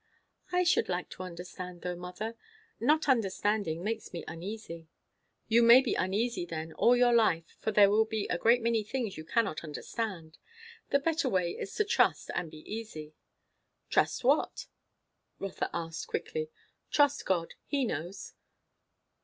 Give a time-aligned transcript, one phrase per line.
[0.51, 2.35] "I should like to understand, though, mother.
[2.79, 4.89] Not understanding makes me uneasy."
[5.47, 8.83] "You may be uneasy then all your life, for there will be a great many
[8.83, 10.39] things you cannot understand.
[10.89, 13.13] The better way is to trust and be easy."
[13.91, 14.65] "Trust what?"
[15.37, 16.49] Rotha asked quickly.
[16.89, 17.53] "Trust God.
[17.67, 18.33] He knows."